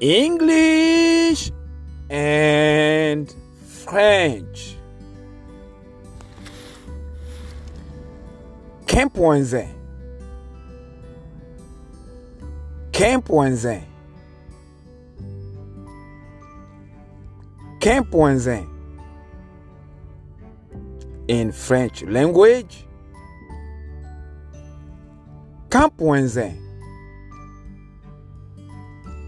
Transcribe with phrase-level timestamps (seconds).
[0.00, 1.50] English
[2.08, 3.34] and
[3.66, 4.76] French.
[13.56, 13.84] Zé?
[17.80, 18.02] Quem
[18.36, 18.66] Zé?
[21.28, 22.86] In French language,
[26.30, 26.67] Quem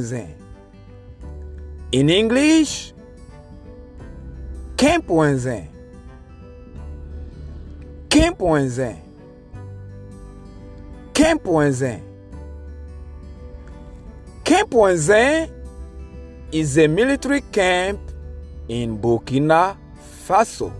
[0.00, 0.34] Zé?
[1.92, 2.94] In English,
[4.74, 5.00] quem
[5.36, 5.68] Zé?
[8.08, 8.32] Quem
[8.68, 8.96] Zé?
[11.12, 11.38] Quem
[11.70, 12.00] Zé?
[14.44, 15.50] Camp Zé
[16.50, 18.00] is a military camp
[18.68, 19.76] in Burkina
[20.26, 20.72] Faso.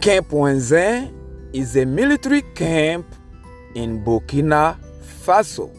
[0.00, 0.32] Camp
[1.52, 3.06] is a military camp
[3.78, 4.76] in Burkina
[5.24, 5.70] Faso.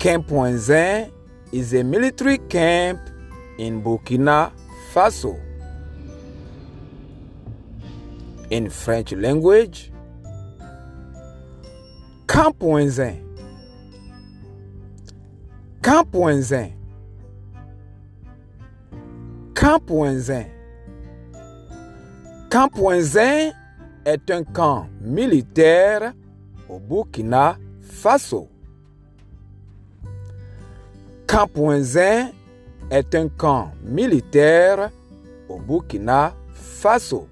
[0.00, 1.12] Camp Zé
[1.52, 2.98] is a military camp
[3.56, 4.50] in Burkina
[4.92, 5.40] Faso.
[8.50, 9.92] In French language,
[12.26, 13.22] Camp Zé.
[15.80, 16.74] Camp Zé.
[19.54, 20.50] Camp Zé.
[22.50, 23.54] Camp Zé
[24.04, 26.12] est un camp militaire
[26.68, 28.48] au Burkina Faso.
[31.26, 31.48] Camp
[31.80, 32.26] Zé
[32.90, 34.90] est un camp militaire
[35.48, 37.28] au Burkina Faso.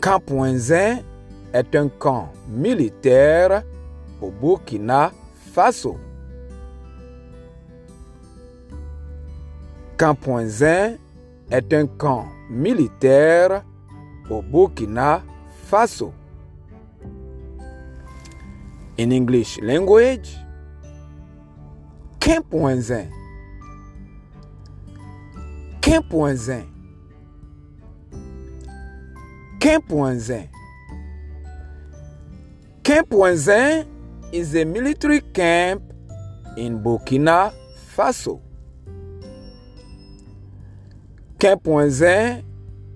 [0.00, 0.22] Camp
[0.54, 0.96] Zé
[1.52, 3.62] est un camp militaire
[4.20, 5.12] au Burkina
[5.52, 5.96] Faso.
[9.96, 10.16] Camp
[10.46, 10.96] Zé
[11.50, 13.64] est un camp militaire
[14.28, 15.22] au Burkina
[15.66, 16.12] Faso.
[18.98, 20.36] In English language.
[22.18, 22.52] Camp
[30.18, 30.48] Zé.
[32.82, 33.86] Camp Zé
[34.32, 35.82] is a military camp
[36.56, 37.52] in Burkina
[37.96, 38.40] Faso.
[41.40, 42.44] Camp Zé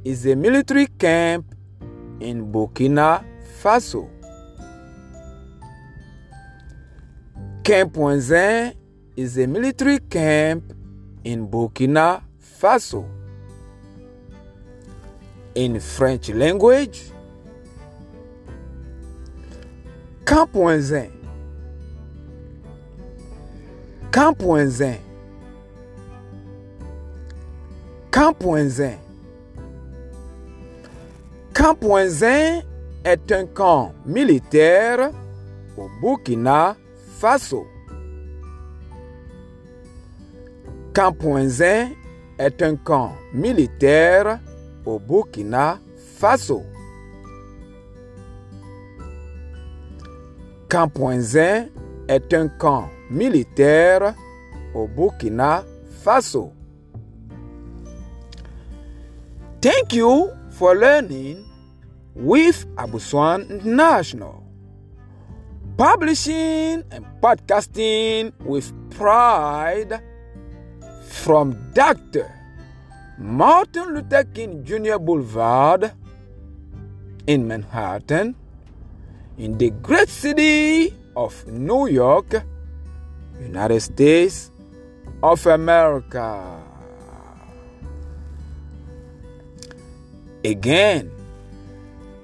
[0.05, 1.55] is a military camp
[2.21, 3.25] in Burkina
[3.63, 4.11] Faso.
[7.65, 8.75] Camp Zé
[9.17, 10.75] is a military camp
[11.25, 12.23] in Burkina
[12.61, 13.09] Faso.
[15.55, 17.01] In French language,
[20.27, 21.11] Camp Zé.
[24.13, 25.14] Camp Zé.
[28.25, 28.97] Camp Zé.
[31.53, 31.77] Camp
[32.07, 32.63] Zé
[33.05, 35.11] est un camp militaire
[35.77, 36.75] au Burkina
[37.19, 37.67] Faso.
[40.95, 41.89] Camp Zé
[42.39, 44.41] est un camp militaire
[44.87, 45.79] au Burkina
[46.17, 46.63] Faso.
[50.71, 51.65] Camp Zé
[52.09, 54.15] est un camp militaire
[54.75, 55.63] au Burkina
[56.03, 56.53] Faso.
[59.65, 61.41] Thank you for learning
[62.13, 64.45] with Aboussouan International.
[65.79, 70.05] Publishing and podcasting with pride
[71.09, 72.29] from Dr.
[73.17, 74.99] Martin Luther King Jr.
[75.01, 75.97] Boulevard
[77.27, 78.37] in Manhattan,
[79.39, 82.45] in the great city of New York,
[83.41, 84.53] United States
[85.23, 86.64] of America.
[90.45, 91.09] Again,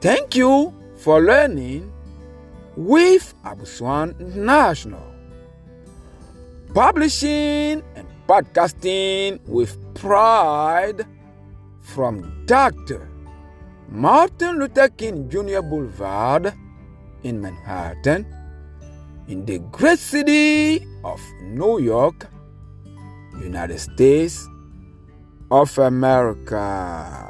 [0.04, 1.88] thank you for learning
[2.76, 5.00] with Aboussouan International.
[6.76, 11.08] Publishing and podcasting with pride
[11.80, 13.08] from Dr.
[13.88, 15.64] Martin Luther King Jr.
[15.64, 16.52] Boulevard
[17.24, 18.28] in Manhattan,
[19.28, 22.28] in the great city of New York,
[23.40, 24.46] United States
[25.50, 27.29] of America.